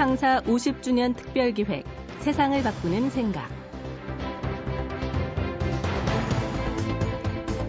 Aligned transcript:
창사 0.00 0.40
50주년 0.46 1.14
특별기획 1.14 1.84
세상을 2.20 2.62
바꾸는 2.62 3.10
생각 3.10 3.50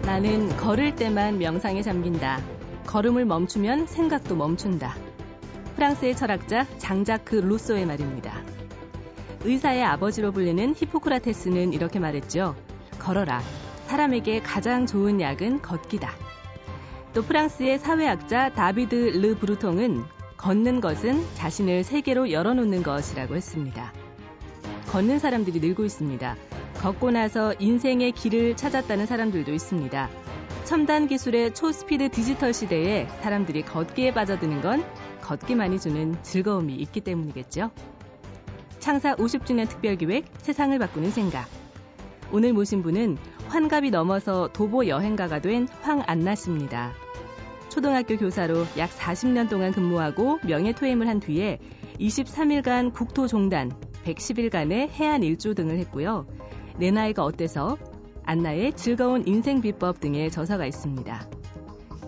나는 0.06 0.48
걸을 0.56 0.94
때만 0.94 1.36
명상에 1.36 1.82
잠긴다. 1.82 2.40
걸음을 2.86 3.26
멈추면 3.26 3.86
생각도 3.86 4.34
멈춘다. 4.34 4.94
프랑스의 5.76 6.16
철학자 6.16 6.66
장자크 6.78 7.34
루소의 7.36 7.84
말입니다. 7.84 8.42
의사의 9.44 9.84
아버지로 9.84 10.32
불리는 10.32 10.74
히포크라테스는 10.74 11.74
이렇게 11.74 11.98
말했죠. 11.98 12.56
걸어라. 12.98 13.42
사람에게 13.88 14.40
가장 14.40 14.86
좋은 14.86 15.20
약은 15.20 15.60
걷기다. 15.60 16.10
또 17.12 17.20
프랑스의 17.20 17.78
사회학자 17.78 18.54
다비드 18.54 18.94
르 19.18 19.36
브루통은 19.36 20.21
걷는 20.42 20.80
것은 20.80 21.24
자신을 21.34 21.84
세계로 21.84 22.32
열어놓는 22.32 22.82
것이라고 22.82 23.36
했습니다. 23.36 23.92
걷는 24.88 25.20
사람들이 25.20 25.60
늘고 25.60 25.84
있습니다. 25.84 26.36
걷고 26.80 27.12
나서 27.12 27.54
인생의 27.60 28.10
길을 28.10 28.56
찾았다는 28.56 29.06
사람들도 29.06 29.52
있습니다. 29.52 30.10
첨단 30.64 31.06
기술의 31.06 31.54
초스피드 31.54 32.10
디지털 32.10 32.52
시대에 32.52 33.06
사람들이 33.20 33.62
걷기에 33.62 34.14
빠져드는 34.14 34.62
건 34.62 34.84
걷기만이 35.20 35.78
주는 35.78 36.20
즐거움이 36.24 36.74
있기 36.74 37.02
때문이겠죠. 37.02 37.70
창사 38.80 39.14
50주년 39.14 39.68
특별기획 39.68 40.24
세상을 40.38 40.76
바꾸는 40.76 41.12
생각. 41.12 41.46
오늘 42.32 42.52
모신 42.52 42.82
분은 42.82 43.16
환갑이 43.46 43.90
넘어서 43.90 44.48
도보 44.52 44.88
여행가가 44.88 45.40
된 45.40 45.68
황안나 45.82 46.34
씨입니다. 46.34 46.94
초등학교 47.72 48.18
교사로 48.18 48.66
약 48.76 48.90
40년 48.90 49.48
동안 49.48 49.72
근무하고 49.72 50.40
명예퇴임을 50.44 51.08
한 51.08 51.20
뒤에 51.20 51.58
23일간 51.98 52.92
국토종단, 52.92 53.72
110일간의 54.04 54.90
해안 54.90 55.22
일주 55.22 55.54
등을 55.54 55.78
했고요. 55.78 56.26
내 56.76 56.90
나이가 56.90 57.24
어때서 57.24 57.78
안나의 58.24 58.74
즐거운 58.74 59.26
인생 59.26 59.62
비법 59.62 60.00
등의 60.00 60.30
저서가 60.30 60.66
있습니다. 60.66 61.30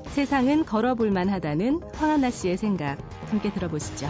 세상은 0.08 0.66
걸어볼만 0.66 1.30
하다는 1.30 1.80
황한나 1.94 2.28
씨의 2.28 2.58
생각 2.58 2.98
함께 3.30 3.50
들어보시죠. 3.50 4.06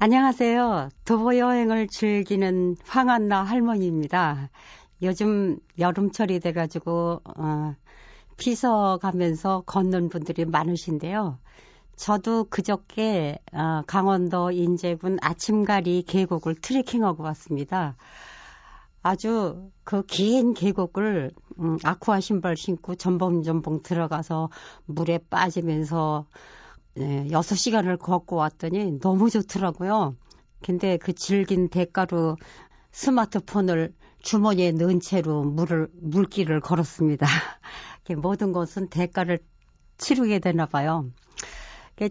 안녕하세요. 0.00 0.90
도보 1.06 1.38
여행을 1.38 1.88
즐기는 1.88 2.76
황한나 2.84 3.42
할머니입니다. 3.42 4.50
요즘 5.02 5.58
여름철이 5.78 6.40
돼가지고 6.40 7.20
어, 7.24 7.74
피서 8.36 8.98
가면서 8.98 9.62
걷는 9.66 10.08
분들이 10.08 10.44
많으신데요. 10.44 11.38
저도 11.96 12.44
그저께 12.44 13.38
어, 13.52 13.82
강원도 13.86 14.50
인제군 14.50 15.18
아침가리 15.20 16.02
계곡을 16.02 16.56
트레킹하고 16.56 17.22
왔습니다. 17.24 17.96
아주 19.02 19.70
그 19.84 20.02
긴 20.02 20.54
계곡을 20.54 21.32
음, 21.60 21.78
아쿠아 21.82 22.20
신발 22.20 22.56
신고 22.56 22.94
전봉전봉 22.94 23.82
들어가서 23.82 24.50
물에 24.86 25.18
빠지면서 25.30 26.26
네, 26.94 27.26
6시간을 27.30 27.98
걷고 27.98 28.36
왔더니 28.36 28.98
너무 29.00 29.30
좋더라고요. 29.30 30.16
근데 30.62 30.96
그 30.98 31.12
질긴 31.12 31.68
대가로 31.68 32.36
스마트폰을 32.92 33.94
주머니에 34.22 34.72
넣은 34.72 35.00
채로 35.00 35.44
물을, 35.44 35.88
물길을 36.00 36.60
걸었습니다. 36.60 37.26
모든 38.18 38.52
것은 38.52 38.88
대가를 38.88 39.38
치르게 39.98 40.38
되나 40.38 40.66
봐요. 40.66 41.10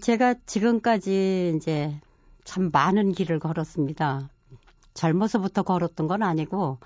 제가 0.02 0.36
지금까지 0.46 1.54
이제 1.56 2.00
참 2.44 2.70
많은 2.72 3.14
길을 3.14 3.40
걸었습니다. 3.40 4.30
젊어서부터 4.94 5.64
걸었던 5.64 6.08
건 6.08 6.24
아니고, 6.24 6.80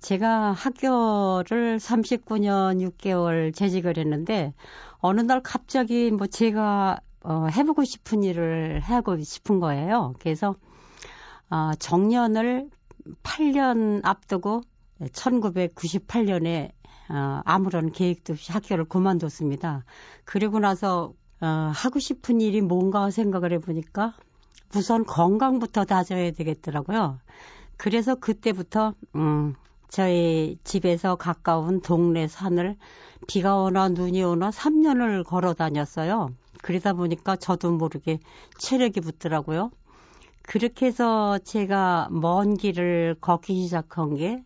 제가 0.00 0.52
학교를 0.52 1.78
39년 1.78 2.80
6개월 2.90 3.54
재직을 3.54 3.98
했는데, 3.98 4.54
어느 4.98 5.20
날 5.20 5.42
갑자기 5.42 6.10
뭐 6.10 6.26
제가 6.26 7.00
어, 7.22 7.48
해보고 7.48 7.84
싶은 7.84 8.22
일을 8.22 8.80
하고 8.80 9.20
싶은 9.20 9.60
거예요. 9.60 10.14
그래서, 10.20 10.56
어, 11.50 11.72
정년을 11.78 12.70
8년 13.22 14.00
앞두고 14.04 14.62
1998년에 15.00 16.72
어, 17.10 17.42
아무런 17.44 17.90
계획도 17.90 18.34
없이 18.34 18.52
학교를 18.52 18.84
그만뒀습니다. 18.84 19.84
그리고 20.24 20.60
나서 20.60 21.12
어, 21.40 21.46
하고 21.74 21.98
싶은 21.98 22.40
일이 22.40 22.60
뭔가 22.60 23.10
생각을 23.10 23.52
해보니까 23.54 24.14
우선 24.76 25.04
건강부터 25.04 25.84
다져야 25.84 26.30
되겠더라고요. 26.30 27.18
그래서 27.76 28.14
그때부터 28.14 28.94
음, 29.16 29.54
저희 29.88 30.58
집에서 30.62 31.16
가까운 31.16 31.80
동네 31.80 32.28
산을 32.28 32.76
비가 33.26 33.56
오나 33.56 33.88
눈이 33.88 34.22
오나 34.22 34.50
3년을 34.50 35.24
걸어 35.24 35.54
다녔어요. 35.54 36.30
그러다 36.62 36.92
보니까 36.92 37.36
저도 37.36 37.72
모르게 37.72 38.20
체력이 38.58 39.00
붙더라고요. 39.00 39.70
그렇게 40.42 40.86
해서 40.86 41.38
제가 41.38 42.08
먼 42.10 42.56
길을 42.56 43.16
걷기 43.20 43.62
시작한 43.62 44.14
게, 44.14 44.42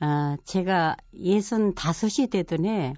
아, 0.00 0.36
제가 0.44 0.96
예순 1.14 1.74
다섯이 1.74 2.28
되던 2.28 2.64
해, 2.64 2.94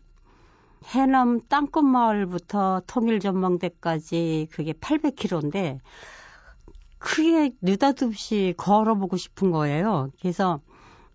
해남 0.87 1.41
땅끝마을부터 1.49 2.83
통일전망대까지 2.87 4.49
그게 4.51 4.73
800km인데, 4.73 5.79
크게 6.99 7.53
느닷없이 7.61 8.55
걸어보고 8.57 9.17
싶은 9.17 9.51
거예요. 9.51 10.11
그래서 10.21 10.61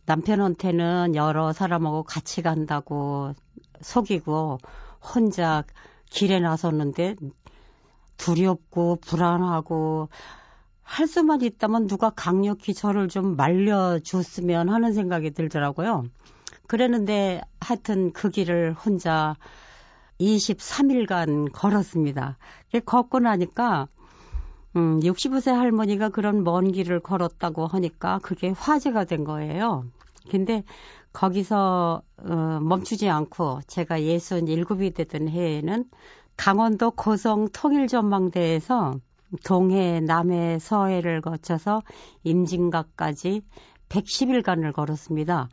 남편한테는 0.06 1.16
여러 1.16 1.54
사람하고 1.54 2.04
같이 2.04 2.42
간다고 2.42 3.34
속이고, 3.82 4.60
혼자 5.02 5.64
길에 6.10 6.40
나섰는데, 6.40 7.16
두렵고 8.18 8.98
불안하고 8.98 10.10
할 10.90 11.06
수만 11.08 11.42
있다면 11.42 11.86
누가 11.86 12.10
강력히 12.10 12.74
저를 12.74 13.10
좀 13.10 13.36
말려줬으면 13.36 14.70
하는 14.70 14.92
생각이 14.92 15.32
들더라고요. 15.32 16.06
그랬는데 16.66 17.42
하여튼 17.62 18.12
그 18.12 18.32
길을 18.32 18.74
혼자 18.74 19.36
23일간 20.20 21.52
걸었습니다. 21.54 22.40
걷고 22.86 23.20
나니까 23.20 23.88
음, 24.76 25.00
65세 25.02 25.52
할머니가 25.52 26.10
그런 26.10 26.44
먼 26.44 26.72
길을 26.72 27.02
걸었다고 27.02 27.68
하니까 27.68 28.18
그게 28.24 28.50
화제가 28.50 29.06
된 29.06 29.26
거예요. 29.26 29.86
근데 30.32 30.64
거기서 31.14 32.02
어, 32.18 32.60
멈추지 32.64 33.10
않고 33.10 33.60
제가 33.68 34.00
67이 34.00 34.96
되던 34.96 35.28
해에는 35.28 35.86
강원도 36.36 36.90
고성 36.92 37.48
통일전망대에서 37.54 39.00
동해, 39.44 40.00
남해, 40.00 40.60
서해를 40.60 41.22
거쳐서 41.22 41.84
임진각까지 42.24 43.42
110일간을 43.90 44.74
걸었습니다. 44.74 45.50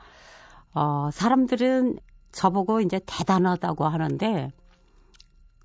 어, 0.74 1.10
사람들은 1.12 1.98
저보고 2.32 2.80
이제 2.80 3.00
대단하다고 3.06 3.84
하는데 3.84 4.50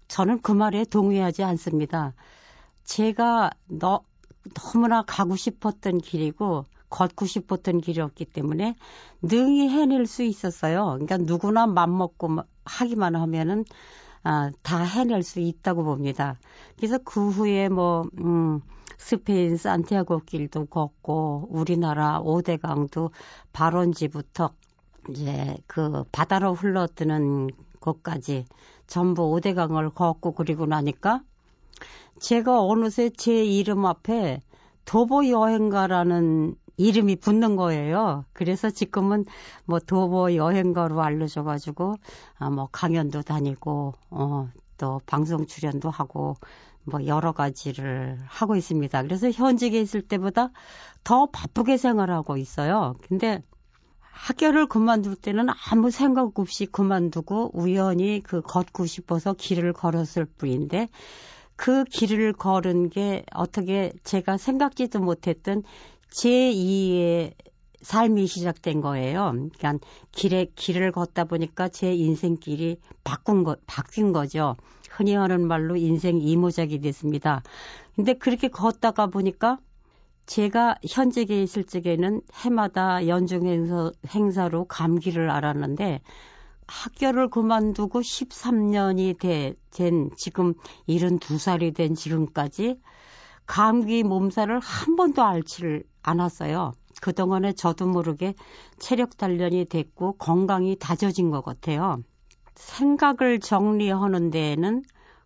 저는 0.08 0.42
그 0.42 0.52
말에 0.52 0.84
동의하지 0.86 1.44
않습니다. 1.44 2.14
제가 2.84 3.52
너, 3.68 4.04
너무나 4.56 5.04
가고 5.04 5.36
싶었던 5.36 6.00
길이고 6.00 6.66
걷고 6.90 7.26
싶었던 7.26 7.80
길이었기 7.80 8.26
때문에 8.26 8.76
능히 9.22 9.70
해낼 9.70 10.06
수 10.06 10.24
있었어요. 10.24 10.86
그러니까 10.94 11.18
누구나 11.18 11.66
맘먹고 11.66 12.38
하기만 12.66 13.16
하면은 13.16 13.66
아, 14.24 14.52
다 14.62 14.84
해낼 14.84 15.24
수 15.24 15.40
있다고 15.40 15.84
봅니다. 15.84 16.38
그래서 16.78 16.98
그 17.00 17.30
후에 17.30 17.70
뭐, 17.70 18.04
음, 18.20 18.62
스페인 18.98 19.58
산티아고 19.58 20.22
길도 20.26 20.66
걷고, 20.66 21.48
우리나라 21.50 22.20
오대강도 22.20 23.12
발원지부터 23.52 24.52
이제 25.10 25.58
그 25.66 26.04
바다로 26.12 26.54
흘러드는 26.54 27.50
곳까지 27.80 28.46
전부 28.88 29.24
오대강을 29.32 29.90
걷고 29.92 30.34
그리고 30.34 30.66
나니까 30.66 31.22
제가 32.20 32.62
어느새 32.62 33.10
제 33.10 33.44
이름 33.44 33.86
앞에 33.86 34.42
도보 34.86 35.28
여행가라는 35.30 36.56
이름이 36.82 37.18
붙는 37.18 37.56
거예요. 37.56 38.26
그래서 38.34 38.70
지금은 38.70 39.26
뭐 39.66 39.80
도보 39.80 40.36
여행가로 40.36 41.02
알려져가지고 41.02 41.96
아, 42.40 42.50
뭐 42.50 42.68
강연도 42.72 43.22
다니고 43.22 43.94
어, 44.10 44.50
또 44.78 45.00
방송 45.06 45.46
출연도 45.46 45.90
하고 45.90 46.36
뭐 46.84 47.06
여러 47.06 47.32
가지를 47.32 48.18
하고 48.26 48.56
있습니다. 48.56 49.04
그래서 49.04 49.30
현직에 49.30 49.80
있을 49.80 50.02
때보다 50.02 50.50
더 51.04 51.28
바쁘게 51.28 51.78
생활하고 51.78 52.38
있어요. 52.38 52.96
근데 53.08 53.44
학교를 54.12 54.68
그만둘 54.68 55.16
때는 55.16 55.48
아무 55.70 55.90
생각 55.92 56.38
없이 56.40 56.66
그만두고 56.66 57.52
우연히 57.54 58.22
그 58.24 58.42
걷고 58.42 58.86
싶어서 58.86 59.34
길을 59.34 59.74
걸었을 59.74 60.26
뿐인데 60.26 60.90
그 61.56 61.84
길을 61.84 62.34
걸은 62.34 62.90
게 62.90 63.24
어떻게 63.34 63.94
제가 64.04 64.38
생각지도 64.38 65.00
못했던 65.00 65.64
제2의 66.12 67.34
삶이 67.82 68.28
시작된 68.28 68.82
거예요. 68.82 69.32
그러니까 69.32 69.86
길에 70.12 70.46
길을 70.56 70.92
걷다 70.92 71.24
보니까 71.24 71.68
제 71.68 71.94
인생길이 71.94 72.78
바꾼 73.04 73.44
거 73.44 73.56
바뀐 73.66 74.12
거죠. 74.12 74.56
흔히 74.90 75.16
하는 75.16 75.48
말로 75.48 75.76
인생 75.76 76.20
이모작이 76.22 76.80
됐습니다. 76.80 77.42
근데 77.96 78.14
그렇게 78.14 78.50
걷다가 78.50 79.08
보니까 79.08 79.58
제가 80.26 80.76
현직에 80.88 81.42
있을 81.42 81.64
적에는 81.64 82.22
해마다 82.36 83.08
연중 83.08 83.48
행사, 83.48 83.92
행사로 84.08 84.66
감기를 84.66 85.30
앓았는데 85.30 86.02
학교를 86.68 87.30
그만두고 87.30 88.00
13년이 88.00 89.20
돼, 89.20 89.56
된 89.72 90.10
지금 90.16 90.54
72살이 90.88 91.76
된 91.76 91.96
지금까지 91.96 92.80
감기 93.46 94.04
몸살을 94.04 94.60
한 94.60 94.96
번도 94.96 95.22
앓지를 95.22 95.84
않았어요. 96.04 96.74
그동안에 97.02 97.54
저도 97.54 97.88
모르게 97.88 98.36
체력 98.80 99.18
단련이 99.18 99.66
됐고 99.66 100.14
건강이 100.14 100.78
다져진 100.80 101.32
것 101.32 101.44
같아요. 101.44 102.02
생각을 102.56 103.40
정리하는 103.40 104.30
데에는 104.30 104.84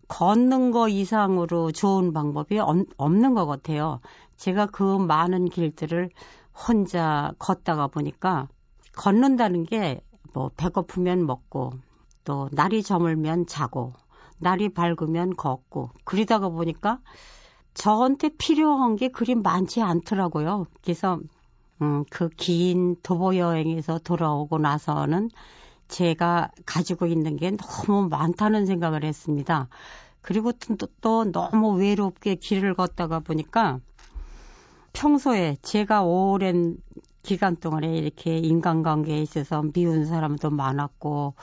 걷는 0.08 0.70
거 0.70 0.88
이상으로 0.88 1.72
좋은 1.72 2.12
방법이 2.12 2.58
없는 2.96 3.34
것 3.34 3.46
같아요. 3.46 4.00
제가 4.36 4.66
그 4.66 4.82
많은 4.98 5.46
길들을 5.46 6.10
혼자 6.54 7.32
걷다가 7.38 7.88
보니까 7.88 8.48
걷는다는 8.94 9.64
게 9.64 10.00
뭐 10.36 10.50
배고프면 10.54 11.24
먹고 11.24 11.72
또 12.24 12.50
날이 12.52 12.82
저물면 12.82 13.46
자고 13.46 13.94
날이 14.38 14.68
밝으면 14.68 15.34
걷고 15.34 15.92
그러다가 16.04 16.50
보니까 16.50 17.00
저한테 17.76 18.30
필요한 18.38 18.96
게 18.96 19.08
그리 19.08 19.34
많지 19.36 19.82
않더라고요. 19.82 20.66
그래서 20.82 21.20
음, 21.82 22.04
그 22.10 22.30
긴 22.36 22.96
도보 23.02 23.36
여행에서 23.36 23.98
돌아오고 24.00 24.58
나서는 24.58 25.30
제가 25.88 26.50
가지고 26.66 27.06
있는 27.06 27.36
게 27.36 27.52
너무 27.52 28.08
많다는 28.08 28.66
생각을 28.66 29.04
했습니다. 29.04 29.68
그리고 30.22 30.52
또, 30.52 30.88
또 31.00 31.30
너무 31.32 31.78
외롭게 31.78 32.36
길을 32.36 32.74
걷다가 32.74 33.20
보니까 33.20 33.80
평소에 34.92 35.56
제가 35.62 36.02
오랜 36.04 36.78
기간 37.22 37.56
동안에 37.56 37.98
이렇게 37.98 38.38
인간관계에 38.38 39.20
있어서 39.22 39.62
미운 39.74 40.06
사람도 40.06 40.50
많았고 40.50 41.34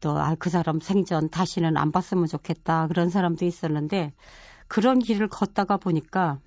또, 0.00 0.18
아, 0.18 0.36
그 0.36 0.50
사람 0.50 0.80
생전 0.80 1.30
다시는 1.30 1.76
안 1.76 1.92
봤으면 1.92 2.26
좋겠다. 2.26 2.86
그런 2.88 3.10
사람도 3.10 3.44
있었는데 3.44 4.12
그런 4.68 4.98
길을 4.98 5.28
걷다가 5.28 5.76
보니까 5.78 6.38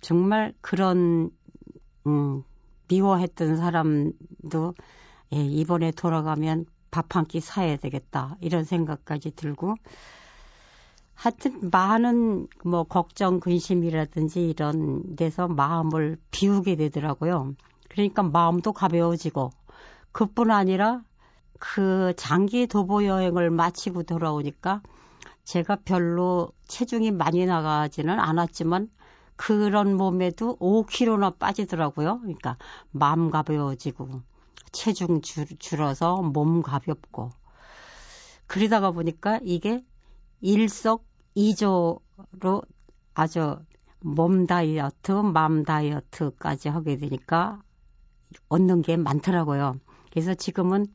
정말 0.00 0.54
그런, 0.60 1.30
음, 2.06 2.42
미워했던 2.88 3.56
사람도 3.56 4.74
예, 5.32 5.36
이번에 5.44 5.92
돌아가면 5.92 6.66
밥 6.90 7.16
한 7.16 7.24
끼 7.26 7.40
사야 7.40 7.76
되겠다. 7.76 8.36
이런 8.40 8.64
생각까지 8.64 9.30
들고 9.32 9.76
하여튼 11.14 11.70
많은 11.70 12.48
뭐 12.64 12.84
걱정, 12.84 13.40
근심이라든지 13.40 14.48
이런 14.48 15.16
데서 15.16 15.48
마음을 15.48 16.16
비우게 16.30 16.76
되더라고요. 16.76 17.54
그러니까 17.90 18.22
마음도 18.22 18.72
가벼워지고 18.72 19.50
그뿐 20.12 20.50
아니라 20.50 21.02
그 21.58 22.14
장기 22.16 22.66
도보 22.66 23.04
여행을 23.04 23.50
마치고 23.50 24.04
돌아오니까 24.04 24.80
제가 25.50 25.78
별로 25.84 26.52
체중이 26.68 27.10
많이 27.10 27.44
나가지는 27.44 28.20
않았지만 28.20 28.88
그런 29.34 29.96
몸에도 29.96 30.56
5kg나 30.58 31.40
빠지더라고요. 31.40 32.20
그러니까 32.20 32.56
마음 32.92 33.30
가벼워지고 33.30 34.20
체중 34.70 35.22
줄, 35.22 35.46
줄어서 35.58 36.22
몸 36.22 36.62
가볍고 36.62 37.30
그러다가 38.46 38.92
보니까 38.92 39.40
이게 39.42 39.84
일석 40.40 41.04
2조로 41.36 42.62
아주 43.14 43.58
몸 43.98 44.46
다이어트, 44.46 45.10
맘 45.10 45.64
다이어트까지 45.64 46.68
하게 46.68 46.96
되니까 46.96 47.60
얻는 48.50 48.82
게 48.82 48.96
많더라고요. 48.96 49.80
그래서 50.12 50.32
지금은 50.32 50.86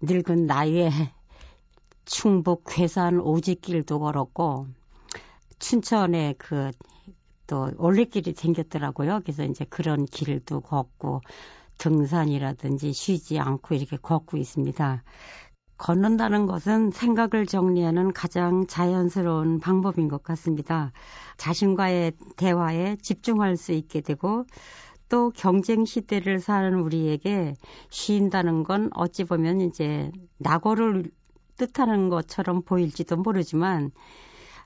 늙은 0.00 0.46
나이에 0.46 0.90
충북 2.04 2.64
괴산 2.66 3.20
오지길도 3.20 4.00
걸었고 4.00 4.66
춘천에 5.58 6.34
그 6.38 6.70
또 7.50 7.68
올레길이 7.78 8.32
생겼더라고요. 8.32 9.22
그래서 9.24 9.44
이제 9.44 9.66
그런 9.68 10.06
길도 10.06 10.60
걷고 10.60 11.20
등산이라든지 11.78 12.92
쉬지 12.92 13.40
않고 13.40 13.74
이렇게 13.74 13.96
걷고 13.96 14.36
있습니다. 14.36 15.02
걷는다는 15.76 16.46
것은 16.46 16.92
생각을 16.92 17.46
정리하는 17.46 18.12
가장 18.12 18.68
자연스러운 18.68 19.58
방법인 19.58 20.06
것 20.06 20.22
같습니다. 20.22 20.92
자신과의 21.38 22.12
대화에 22.36 22.96
집중할 23.02 23.56
수 23.56 23.72
있게 23.72 24.00
되고 24.00 24.44
또 25.08 25.32
경쟁 25.34 25.84
시대를 25.84 26.38
사는 26.38 26.78
우리에게 26.78 27.54
쉰다는 27.88 28.62
건 28.62 28.90
어찌 28.94 29.24
보면 29.24 29.60
이제 29.60 30.12
낙오를 30.38 31.10
뜻하는 31.60 32.08
것처럼 32.08 32.62
보일지도 32.62 33.16
모르지만 33.18 33.92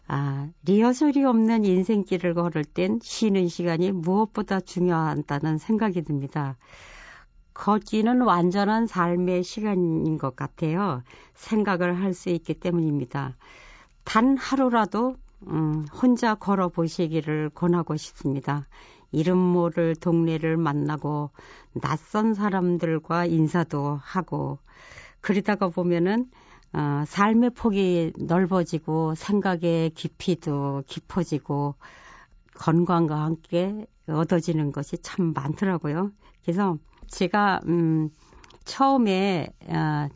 아, 0.06 0.48
리허설이 0.64 1.24
없는 1.24 1.64
인생길을 1.64 2.34
걸을 2.34 2.64
땐 2.64 3.00
쉬는 3.02 3.48
시간이 3.48 3.92
무엇보다 3.92 4.60
중요하다는 4.60 5.58
생각이 5.58 6.02
듭니다. 6.02 6.56
걷기는 7.54 8.20
완전한 8.22 8.86
삶의 8.86 9.42
시간인 9.44 10.18
것 10.18 10.36
같아요. 10.36 11.02
생각을 11.34 12.00
할 12.02 12.12
수 12.14 12.30
있기 12.30 12.54
때문입니다. 12.54 13.36
단 14.04 14.36
하루라도 14.36 15.16
음, 15.48 15.86
혼자 15.92 16.34
걸어 16.34 16.68
보시기를 16.68 17.50
권하고 17.54 17.96
싶습니다. 17.96 18.66
이름 19.12 19.38
모를 19.38 19.94
동네를 19.96 20.56
만나고 20.56 21.30
낯선 21.80 22.34
사람들과 22.34 23.26
인사도 23.26 23.98
하고 24.02 24.58
그러다가 25.20 25.68
보면은 25.68 26.30
어, 26.74 27.04
삶의 27.06 27.50
폭이 27.50 28.12
넓어지고 28.18 29.14
생각의 29.14 29.90
깊이도 29.90 30.82
깊어지고 30.86 31.76
건강과 32.54 33.20
함께 33.22 33.86
얻어지는 34.08 34.72
것이 34.72 34.98
참 34.98 35.32
많더라고요. 35.34 36.10
그래서 36.42 36.76
제가 37.08 37.60
음 37.66 38.10
처음에 38.64 39.48
어, 39.68 40.08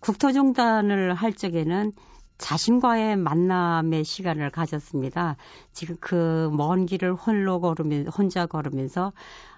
국토종단을 0.00 1.14
할 1.14 1.32
적에는 1.32 1.92
자신과의 2.38 3.16
만남의 3.16 4.02
시간을 4.04 4.50
가졌습니다. 4.50 5.36
지금 5.72 5.96
그 6.00 6.50
먼 6.52 6.86
길을 6.86 7.14
홀로 7.14 7.60
걸으면 7.60 8.08
혼자 8.08 8.46
걸으면서 8.46 9.12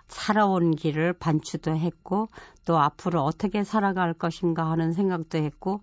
살아온 0.09 0.77
길을 0.77 1.15
반추도 1.15 1.75
했고 1.75 2.29
또 2.67 2.79
앞으로 2.79 3.23
어떻게 3.23 3.65
살아갈 3.65 4.13
것인가 4.13 4.71
하는 4.71 4.93
생각도 4.93 5.39
했고 5.39 5.81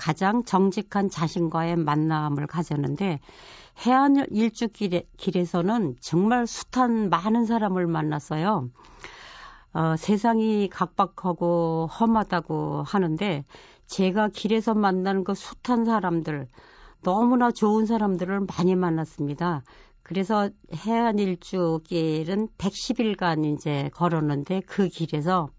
가장 0.00 0.44
정직한 0.44 1.10
자신과의 1.10 1.76
만남을 1.76 2.46
가졌는데 2.46 3.20
해안 3.84 4.16
일주길에서는 4.30 5.96
정말 6.00 6.46
숱한 6.46 7.10
많은 7.10 7.44
사람을 7.44 7.86
만났어요. 7.86 8.70
어, 9.74 9.96
세상이 9.98 10.70
각박하고 10.70 11.86
험하다고 11.86 12.82
하는데 12.86 13.44
제가 13.86 14.28
길에서 14.28 14.72
만나는 14.72 15.22
그 15.22 15.34
숱한 15.34 15.84
사람들, 15.84 16.48
너무나 17.02 17.50
좋은 17.50 17.84
사람들을 17.84 18.46
많이 18.56 18.74
만났습니다. 18.76 19.62
그래서 20.02 20.48
해안 20.74 21.18
일주길은 21.18 22.48
110일간 22.56 23.44
이제 23.44 23.90
걸었는데 23.92 24.62
그 24.66 24.88
길에서 24.88 25.50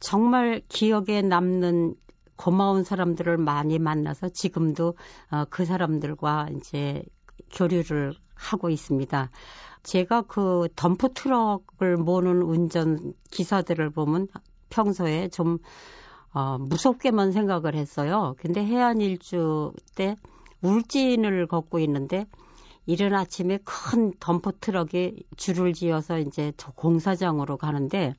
정말 0.00 0.62
기억에 0.68 1.22
남는 1.22 1.94
고마운 2.36 2.84
사람들을 2.84 3.36
많이 3.38 3.78
만나서 3.78 4.30
지금도 4.30 4.94
어, 5.30 5.44
그 5.50 5.64
사람들과 5.64 6.48
이제 6.56 7.02
교류를 7.52 8.14
하고 8.34 8.70
있습니다. 8.70 9.30
제가 9.82 10.22
그 10.22 10.68
덤프 10.76 11.14
트럭을 11.14 11.96
모는 11.96 12.42
운전 12.42 13.14
기사들을 13.30 13.90
보면 13.90 14.28
평소에 14.68 15.28
좀 15.28 15.58
어, 16.32 16.58
무섭게만 16.58 17.32
생각을 17.32 17.74
했어요. 17.74 18.34
근데 18.38 18.64
해안 18.64 19.00
일주 19.00 19.72
때 19.94 20.16
울진을 20.60 21.46
걷고 21.46 21.78
있는데 21.80 22.26
이른 22.84 23.14
아침에 23.14 23.58
큰 23.64 24.12
덤프 24.20 24.58
트럭이 24.60 25.24
줄을 25.36 25.72
지어서 25.72 26.18
이제 26.18 26.52
공사장으로 26.76 27.56
가는데 27.56 28.14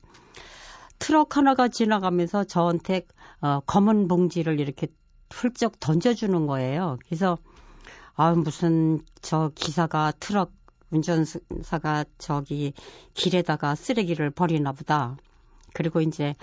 트럭 0.98 1.36
하나가 1.36 1.68
지나가면서 1.68 2.44
저한테 2.44 3.06
어, 3.40 3.60
검은 3.60 4.08
봉지를 4.08 4.60
이렇게 4.60 4.88
훌쩍 5.30 5.78
던져주는 5.80 6.46
거예요. 6.46 6.98
그래서 7.06 7.38
아 8.14 8.32
무슨 8.32 9.00
저 9.20 9.50
기사가 9.54 10.12
트럭 10.18 10.52
운전사가 10.90 12.04
저기 12.16 12.72
길에다가 13.14 13.74
쓰레기를 13.74 14.30
버리나 14.30 14.72
보다. 14.72 15.16
그리고 15.74 16.00
이제 16.00 16.34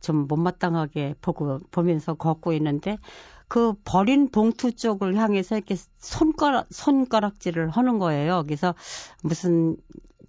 좀 0.00 0.26
못마땅하게 0.26 1.14
보고 1.20 1.60
보면서 1.70 2.14
걷고 2.14 2.52
있는데 2.54 2.98
그 3.46 3.74
버린 3.84 4.30
봉투 4.30 4.72
쪽을 4.72 5.16
향해서 5.16 5.56
이렇게 5.56 5.76
손가락 5.98 6.66
손가락질을 6.70 7.70
하는 7.70 7.98
거예요. 7.98 8.42
그래서 8.44 8.74
무슨 9.22 9.76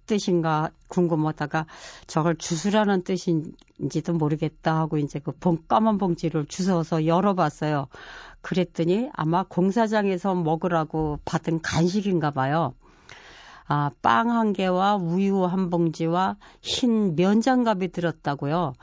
뜻인가 0.06 0.70
궁금하다가 0.88 1.66
저걸 2.06 2.36
주스라는 2.36 3.02
뜻인지도 3.04 4.12
모르겠다 4.14 4.76
하고 4.78 4.98
이제 4.98 5.18
그 5.18 5.32
봉, 5.32 5.58
까만 5.68 5.98
봉지를 5.98 6.46
주워서 6.46 7.06
열어봤어요. 7.06 7.88
그랬더니 8.42 9.08
아마 9.14 9.42
공사장에서 9.44 10.34
먹으라고 10.34 11.18
받은 11.24 11.62
간식인가 11.62 12.30
봐요. 12.30 12.74
아, 13.66 13.90
빵 14.02 14.30
한 14.30 14.52
개와 14.52 14.96
우유 14.96 15.44
한 15.44 15.70
봉지와 15.70 16.36
흰 16.62 17.16
면장갑이 17.16 17.92
들었다고요. 17.92 18.74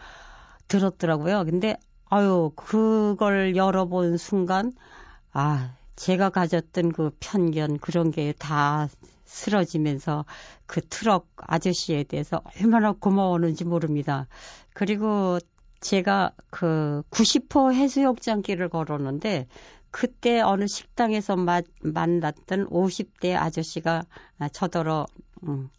들었더라고요. 0.68 1.46
근데 1.46 1.78
아유, 2.10 2.52
그걸 2.56 3.56
열어본 3.56 4.18
순간 4.18 4.74
아, 5.34 5.72
제가 5.96 6.30
가졌던 6.30 6.92
그 6.94 7.12
편견 7.20 7.78
그런 7.80 8.12
게 8.12 8.34
다 8.38 8.88
쓰러지면서 9.32 10.26
그 10.66 10.82
트럭 10.82 11.28
아저씨에 11.38 12.04
대해서 12.04 12.42
얼마나 12.56 12.92
고마웠는지 12.92 13.64
모릅니다. 13.64 14.28
그리고 14.74 15.40
제가 15.80 16.34
그 16.50 17.02
90호 17.10 17.74
해수욕장 17.74 18.42
길을 18.42 18.70
걸었는데 18.70 19.48
그때 19.90 20.42
어느 20.42 20.68
식당에서 20.68 21.36
마, 21.36 21.62
만났던 21.82 22.70
50대 22.70 23.36
아저씨가 23.36 24.04
저더러 24.52 25.08
음, 25.44 25.70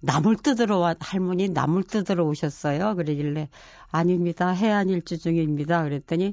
나물 0.00 0.36
뜯으러 0.36 0.78
와 0.78 0.94
할머니 0.98 1.48
나물 1.48 1.84
뜯으러 1.84 2.24
오셨어요. 2.24 2.94
그러길래 2.96 3.48
아닙니다. 3.90 4.48
해안 4.48 4.88
일주 4.88 5.18
중입니다. 5.18 5.82
그랬더니 5.82 6.32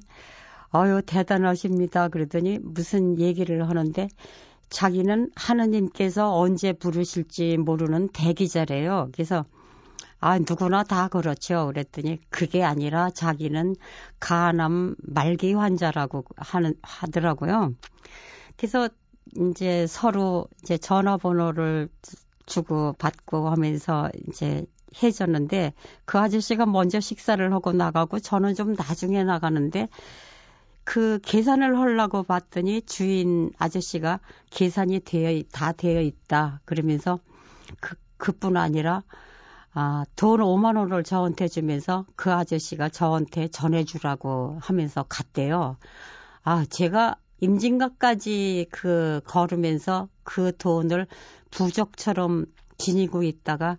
어유 0.74 1.02
대단하십니다. 1.06 2.08
그랬더니 2.08 2.60
무슨 2.60 3.20
얘기를 3.20 3.68
하는데 3.68 4.08
자기는 4.70 5.32
하느님께서 5.36 6.36
언제 6.38 6.74
부르실지 6.74 7.58
모르는 7.58 8.10
대기자래요. 8.10 9.10
그래서 9.14 9.46
아, 10.20 10.40
누구나 10.40 10.84
다 10.84 11.08
그렇죠. 11.08 11.68
그랬더니 11.68 12.20
그게 12.30 12.64
아니라 12.64 13.10
자기는 13.12 13.76
간암 14.20 14.96
말기 15.00 15.54
환자라고 15.54 16.26
하는, 16.36 16.74
하더라고요. 16.82 17.74
그래서 18.58 18.90
이제 19.36 19.86
서로 19.88 20.48
이제 20.64 20.78
전화번호를 20.78 21.90
주고 22.46 22.94
받고 22.94 23.50
하면서 23.50 24.10
이제 24.28 24.66
해줬는데 25.04 25.74
그 26.06 26.18
아저씨가 26.18 26.66
먼저 26.66 27.00
식사를 27.00 27.54
하고 27.54 27.72
나가고 27.72 28.20
저는 28.20 28.56
좀 28.56 28.74
나중에 28.74 29.24
나가는데 29.24 29.90
그 30.88 31.20
계산을 31.22 31.78
하려고 31.78 32.24
봤더니 32.24 32.82
주인 32.84 33.52
아저씨가 33.58 34.22
계산이 34.52 35.02
되어 35.02 35.44
다 35.52 35.74
되어 35.74 36.00
있다 36.00 36.62
그러면서 36.64 37.20
그 37.82 37.96
그뿐 38.16 38.56
아니라 38.56 39.04
아, 39.74 40.06
돈 40.16 40.40
5만 40.40 40.78
원을 40.78 41.04
저한테 41.04 41.50
주면서 41.50 42.06
그 42.16 42.32
아저씨가 42.32 42.88
저한테 42.88 43.50
전해주라고 43.50 44.60
하면서 44.62 45.04
갔대요. 45.04 45.76
아, 46.44 46.64
제가 46.70 47.18
임진각까지 47.42 48.68
그 48.72 49.20
걸으면서 49.26 50.08
그 50.24 50.56
돈을 50.56 51.06
부적처럼 51.52 52.46
지니고 52.78 53.24
있다가 53.24 53.78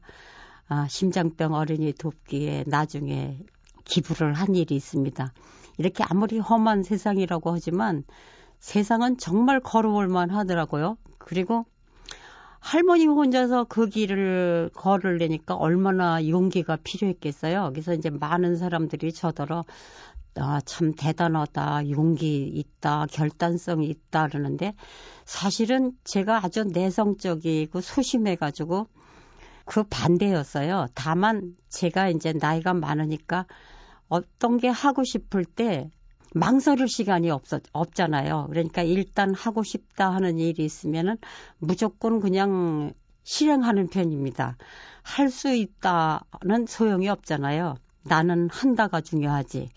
아, 0.68 0.86
심장병 0.88 1.54
어린이 1.54 1.94
돕기에 1.94 2.64
나중에 2.66 3.38
기부를 3.84 4.34
한 4.34 4.54
일이 4.54 4.76
있습니다. 4.76 5.32
이렇게 5.78 6.04
아무리 6.06 6.38
험한 6.38 6.82
세상이라고 6.82 7.52
하지만 7.52 8.04
세상은 8.58 9.16
정말 9.16 9.60
걸어올만 9.60 10.30
하더라고요. 10.30 10.98
그리고 11.18 11.64
할머니 12.60 13.06
혼자서 13.06 13.64
그 13.64 13.88
길을 13.88 14.70
걸으려니까 14.74 15.54
얼마나 15.54 16.26
용기가 16.26 16.76
필요했겠어요. 16.76 17.70
그래서 17.72 17.94
이제 17.94 18.10
많은 18.10 18.56
사람들이 18.56 19.12
저더러 19.12 19.64
아, 20.40 20.60
참 20.64 20.94
대단하다, 20.94 21.90
용기 21.90 22.46
있다, 22.46 23.06
결단성이 23.10 23.88
있다 23.88 24.28
그러는데 24.28 24.74
사실은 25.24 25.92
제가 26.04 26.44
아주 26.44 26.64
내성적이고 26.64 27.80
소심해가지고 27.80 28.86
그 29.64 29.82
반대였어요. 29.84 30.86
다만 30.94 31.56
제가 31.68 32.08
이제 32.08 32.32
나이가 32.32 32.72
많으니까 32.72 33.46
어떤 34.08 34.58
게 34.58 34.68
하고 34.68 35.04
싶을 35.04 35.44
때 35.44 35.90
망설일 36.34 36.88
시간이 36.88 37.30
없었, 37.30 37.62
없잖아요. 37.72 38.46
그러니까 38.50 38.82
일단 38.82 39.34
하고 39.34 39.62
싶다 39.62 40.12
하는 40.12 40.38
일이 40.38 40.64
있으면은 40.64 41.16
무조건 41.58 42.20
그냥 42.20 42.92
실행하는 43.24 43.88
편입니다. 43.88 44.56
할 45.02 45.30
수 45.30 45.54
있다는 45.54 46.66
소용이 46.66 47.08
없잖아요. 47.08 47.76
나는 48.04 48.48
한다가 48.50 49.00
중요하지. 49.00 49.68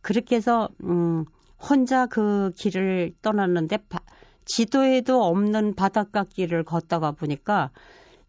그렇게 0.00 0.36
해서, 0.36 0.68
음, 0.84 1.24
혼자 1.58 2.06
그 2.06 2.52
길을 2.56 3.14
떠났는데, 3.22 3.78
바, 3.88 4.00
지도에도 4.44 5.22
없는 5.24 5.74
바닷가 5.74 6.24
길을 6.24 6.64
걷다가 6.64 7.12
보니까 7.12 7.70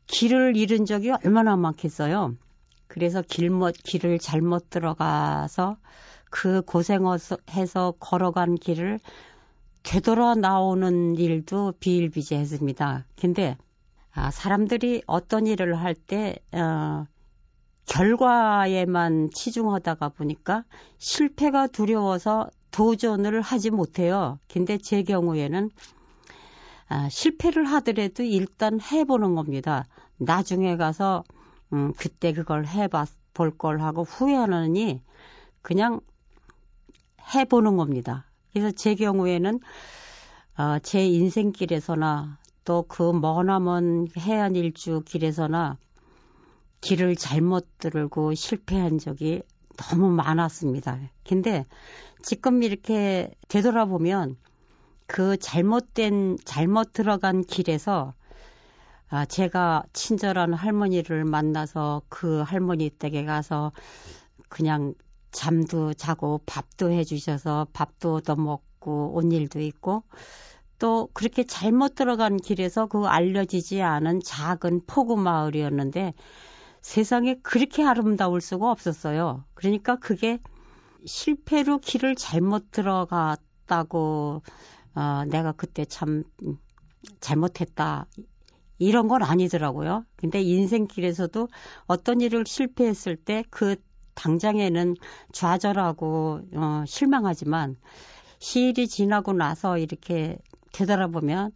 길을 0.07 0.55
잃은 0.57 0.85
적이 0.85 1.12
얼마나 1.23 1.55
많겠어요. 1.55 2.35
그래서 2.93 3.23
길못, 3.23 3.73
길을 3.83 4.19
잘못 4.19 4.69
들어가서 4.69 5.77
그 6.29 6.62
고생해서 6.62 7.93
걸어간 8.00 8.53
길을 8.53 9.00
되돌아 9.81 10.35
나오는 10.35 11.15
일도 11.15 11.73
비일비재했습니다. 11.79 13.07
근데 13.19 13.57
아, 14.13 14.29
사람들이 14.29 15.01
어떤 15.07 15.47
일을 15.47 15.73
할 15.81 15.95
때 15.95 16.35
어, 16.51 17.07
결과에만 17.88 19.31
치중하다가 19.33 20.09
보니까 20.09 20.63
실패가 21.00 21.65
두려워서 21.67 22.47
도전을 22.69 23.41
하지 23.41 23.71
못해요. 23.71 24.38
근데 24.47 24.77
제 24.77 25.01
경우에는 25.01 25.71
아, 26.89 27.09
실패를 27.09 27.65
하더라도 27.65 28.21
일단 28.21 28.79
해보는 28.79 29.33
겁니다. 29.33 29.88
나중에 30.17 30.77
가서 30.77 31.23
음, 31.74 31.94
그때 31.98 32.34
그걸 32.34 32.65
해봐 32.65 33.06
볼걸 33.34 33.82
하고 33.82 34.03
후회하느니 34.03 35.01
그냥 35.62 36.00
해보는 37.34 37.77
겁니다. 37.77 38.25
그래서 38.51 38.72
제 38.72 38.96
경우에는 38.96 39.60
어, 40.58 40.80
제 40.80 41.06
인생길에서나 41.06 42.38
또 42.65 42.86
그 42.88 43.12
머나먼 43.12 44.08
해안 44.18 44.56
일주 44.56 45.01
길에서나 45.06 45.77
길을 46.82 47.15
잘못 47.15 47.68
들고 47.77 48.34
실패한 48.34 49.00
적이 49.00 49.42
너무 49.77 50.10
많았습니다. 50.10 51.00
근데 51.27 51.65
지금 52.22 52.63
이렇게 52.63 53.34
되돌아보면 53.48 54.38
그 55.08 55.38
잘못된, 55.38 56.38
잘못 56.46 56.94
들어간 56.94 57.44
길에서 57.44 58.13
아, 59.13 59.25
제가 59.25 59.84
친절한 59.93 60.55
할머니를 60.55 61.24
만나서 61.24 62.01
그 62.10 62.41
할머니 62.41 62.89
댁에 62.89 63.25
가서 63.25 63.72
그냥 64.50 64.96
잠도 65.29 65.93
자고 65.93 66.41
밥도 66.48 66.89
해주셔서 66.89 67.67
밥도 67.74 68.15
얻어먹고 68.15 69.13
온 69.13 69.32
일도 69.32 69.62
있고 69.62 70.01
또 70.79 71.10
그렇게 71.13 71.43
잘못 71.43 71.93
들어간 71.93 72.38
길에서 72.38 72.88
그 72.88 73.05
알려지지 73.05 73.84
않은 73.84 74.22
작은 74.25 74.88
포구 74.88 75.15
마을이었는데 75.15 76.15
세상에 76.82 77.36
그렇게 77.43 77.86
아름다울 77.86 78.41
수가 78.41 78.72
없었어요. 78.72 79.43
그러니까 79.53 79.96
그게 79.98 80.39
실패로 81.05 81.77
길을 81.77 82.15
잘못 82.15 82.72
들어갔다고 82.72 84.41
어, 84.96 85.24
내가 85.27 85.51
그때 85.51 85.86
참 85.86 86.24
잘못했다. 87.20 88.08
이런 88.84 89.08
건 89.08 89.24
아니더라고요. 89.24 90.06
근데 90.16 90.42
인생길에서도 90.42 91.48
어떤 91.88 92.22
일을 92.22 92.46
실패했을 92.48 93.16
때 93.18 93.44
그 93.50 93.75
당장에는 94.16 94.96
좌절하고 95.32 96.42
어, 96.56 96.84
실망하지만 96.88 97.78
시일이 98.40 98.88
지나고 98.88 99.34
나서 99.34 99.78
이렇게 99.78 100.38
되돌아보면 100.74 101.52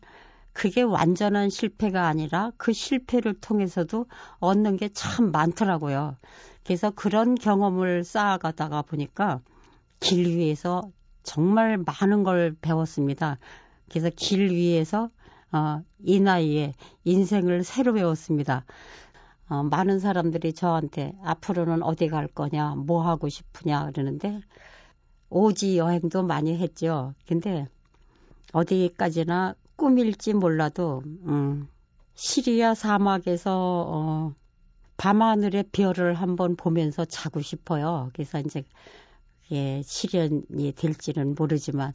그게 0.53 0.81
완전한 0.81 1.49
실패가 1.49 2.07
아니라 2.07 2.51
그 2.57 2.73
실패를 2.73 3.35
통해서도 3.41 4.07
얻는 4.39 4.77
게 4.77 4.89
참 4.93 5.31
많더라고요. 5.31 6.17
그래서 6.63 6.91
그런 6.91 7.35
경험을 7.35 8.03
쌓아가다가 8.03 8.81
보니까 8.81 9.41
길 9.99 10.27
위에서 10.37 10.91
정말 11.23 11.77
많은 11.77 12.23
걸 12.23 12.55
배웠습니다. 12.61 13.37
그래서 13.89 14.09
길 14.15 14.49
위에서 14.51 15.09
어, 15.51 15.81
이 15.99 16.19
나이에 16.19 16.73
인생을 17.03 17.63
새로 17.63 17.93
배웠습니다. 17.93 18.65
어, 19.49 19.63
많은 19.63 19.99
사람들이 19.99 20.53
저한테 20.53 21.13
앞으로는 21.23 21.83
어디 21.83 22.09
갈 22.09 22.27
거냐, 22.27 22.75
뭐 22.75 23.01
하고 23.01 23.29
싶으냐 23.29 23.91
그러는데 23.91 24.41
오지 25.29 25.77
여행도 25.77 26.23
많이 26.23 26.57
했죠. 26.57 27.13
근데 27.27 27.67
어디까지나 28.53 29.55
꿈일지 29.75 30.33
몰라도 30.33 31.01
음, 31.05 31.67
시리아 32.15 32.73
사막에서 32.73 33.85
어, 33.87 34.33
밤하늘의 34.97 35.65
별을 35.71 36.15
한번 36.15 36.55
보면서 36.55 37.05
자고 37.05 37.41
싶어요. 37.41 38.09
그래서 38.13 38.39
이제 38.39 38.63
예, 39.51 39.81
실현이 39.83 40.73
될지는 40.75 41.35
모르지만 41.37 41.93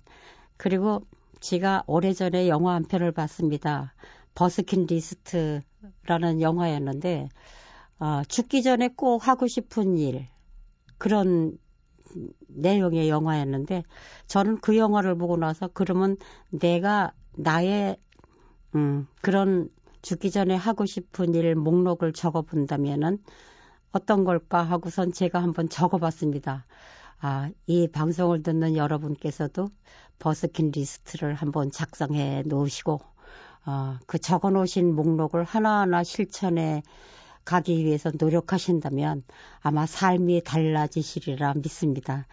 그리고 0.56 1.02
제가 1.42 1.82
오래전에 1.88 2.48
영화 2.48 2.74
한 2.74 2.84
편을 2.84 3.10
봤습니다. 3.10 3.92
버킷 4.34 4.86
리스트라는 4.86 6.40
영화였는데 6.40 7.28
어, 7.98 8.22
죽기 8.28 8.62
전에 8.62 8.88
꼭 8.88 9.26
하고 9.26 9.48
싶은 9.48 9.98
일 9.98 10.28
그런 10.98 11.58
내용의 12.46 13.08
영화였는데 13.08 13.82
저는 14.28 14.60
그 14.60 14.76
영화를 14.76 15.16
보고 15.16 15.36
나서 15.36 15.68
그러면 15.74 16.16
내가 16.50 17.12
나의 17.36 17.96
음, 18.76 19.08
그런 19.20 19.68
죽기 20.00 20.30
전에 20.30 20.54
하고 20.54 20.86
싶은 20.86 21.34
일 21.34 21.56
목록을 21.56 22.12
적어 22.12 22.42
본다면은 22.42 23.18
어떤 23.90 24.24
걸까 24.24 24.62
하고선 24.62 25.12
제가 25.12 25.42
한번 25.42 25.68
적어 25.68 25.98
봤습니다. 25.98 26.66
아, 27.20 27.50
이 27.66 27.88
방송을 27.88 28.42
듣는 28.42 28.76
여러분께서도 28.76 29.68
버킷 30.18 30.70
리스트를 30.70 31.34
한번 31.34 31.70
작성해 31.70 32.42
놓으시고 32.46 33.00
어, 33.66 33.98
그 34.06 34.18
적어 34.18 34.50
놓으신 34.50 34.94
목록을 34.94 35.44
하나하나 35.44 36.02
실천해 36.02 36.82
가기 37.44 37.84
위해서 37.84 38.10
노력하신다면 38.18 39.24
아마 39.60 39.86
삶이 39.86 40.42
달라지시리라 40.44 41.54
믿습니다. 41.54 42.26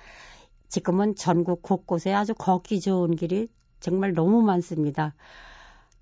지금은 0.67 1.15
전국 1.15 1.61
곳곳에 1.61 2.13
아주 2.13 2.33
걷기 2.35 2.79
좋은 2.79 3.15
길이 3.15 3.47
정말 3.79 4.13
너무 4.13 4.41
많습니다. 4.41 5.15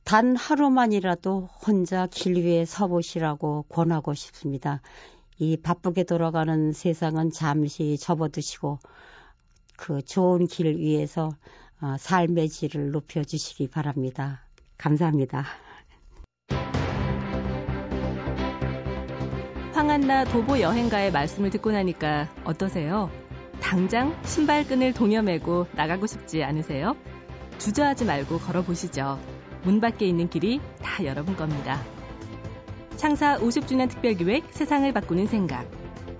단 0.03 0.35
하루만이라도 0.35 1.49
혼자 1.65 2.07
길 2.07 2.35
위에 2.43 2.65
서보시라고 2.65 3.65
권하고 3.69 4.13
싶습니다. 4.13 4.81
이 5.37 5.57
바쁘게 5.57 6.03
돌아가는 6.05 6.71
세상은 6.71 7.29
잠시 7.29 7.97
접어두시고 7.97 8.79
그 9.77 10.01
좋은 10.01 10.47
길 10.47 10.77
위에서 10.77 11.27
어, 11.27 11.31
삶의 11.99 12.49
질을 12.49 12.91
높여주시기 12.91 13.69
바랍니다. 13.69 14.41
감사합니다. 14.77 15.45
황한나 19.73 20.25
도보 20.25 20.59
여행가의 20.59 21.11
말씀을 21.11 21.51
듣고 21.51 21.71
나니까 21.71 22.27
어떠세요? 22.43 23.11
당장 23.61 24.19
신발끈을 24.23 24.93
동여매고 24.93 25.67
나가고 25.73 26.07
싶지 26.07 26.43
않으세요? 26.43 26.95
주저하지 27.59 28.05
말고 28.05 28.39
걸어보시죠. 28.39 29.19
문 29.63 29.79
밖에 29.79 30.05
있는 30.07 30.29
길이 30.29 30.59
다 30.81 31.03
여러분 31.05 31.35
겁니다. 31.35 31.79
창사 32.95 33.37
50주년 33.37 33.89
특별기획 33.89 34.45
세상을 34.51 34.91
바꾸는 34.93 35.27
생각. 35.27 35.69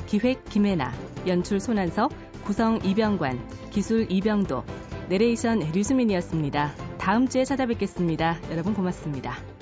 기획 0.05 0.45
김혜나, 0.45 0.93
연출 1.25 1.59
손한석, 1.59 2.11
구성 2.43 2.79
이병관, 2.83 3.69
기술 3.71 4.05
이병도, 4.11 4.63
내레이션 5.09 5.59
류수민이었습니다. 5.73 6.73
다음 6.97 7.27
주에 7.27 7.45
찾아뵙겠습니다. 7.45 8.39
여러분 8.51 8.73
고맙습니다. 8.73 9.56